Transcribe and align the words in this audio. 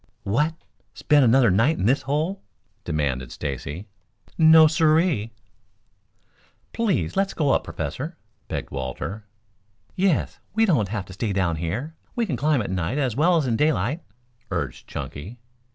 "What, 0.23 0.55
spend 0.95 1.23
another 1.25 1.51
night 1.51 1.77
in 1.77 1.85
this 1.85 2.01
hole?" 2.01 2.41
demanded 2.85 3.31
Stacy. 3.31 3.85
"No, 4.35 4.65
sirree." 4.65 5.31
"Please 6.73 7.15
let 7.15 7.27
us 7.27 7.33
go 7.35 7.49
on 7.49 7.57
up, 7.57 7.63
Professor," 7.63 8.17
begged 8.47 8.71
Walter. 8.71 9.25
"Yes, 9.95 10.39
we 10.55 10.65
don't 10.65 10.77
want 10.77 10.89
to 11.05 11.13
stay 11.13 11.33
down 11.33 11.57
here. 11.57 11.93
We 12.15 12.25
can 12.25 12.35
climb 12.35 12.63
at 12.63 12.71
night 12.71 12.97
as 12.97 13.15
well 13.15 13.37
as 13.37 13.45
in 13.45 13.55
daylight," 13.55 14.01
urged 14.49 14.87
Chunky. 14.87 15.37